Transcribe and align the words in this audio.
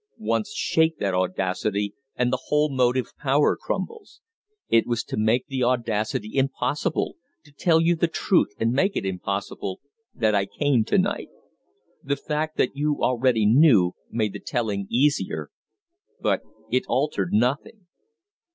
Once 0.17 0.51
shake 0.51 0.97
that 0.97 1.13
audacity 1.13 1.93
and 2.15 2.33
the 2.33 2.45
whole 2.45 2.73
motive 2.73 3.13
power 3.19 3.55
crumbles. 3.55 4.19
It 4.67 4.87
was 4.87 5.03
to 5.03 5.15
make 5.15 5.45
the 5.45 5.63
audacity 5.63 6.31
impossible 6.33 7.17
to 7.45 7.51
tell 7.51 7.79
you 7.79 7.95
the 7.95 8.07
truth 8.07 8.47
and 8.57 8.71
make 8.71 8.95
it 8.97 9.05
impossible 9.05 9.79
that 10.15 10.33
I 10.33 10.47
came 10.47 10.83
to 10.85 10.97
night. 10.97 11.29
The 12.03 12.15
fact 12.15 12.57
that 12.57 12.75
you 12.75 12.97
already 13.03 13.45
knew 13.45 13.91
made 14.09 14.33
the 14.33 14.39
telling 14.39 14.87
easier 14.89 15.51
but 16.19 16.41
it 16.71 16.85
altered 16.87 17.31
nothing." 17.31 17.85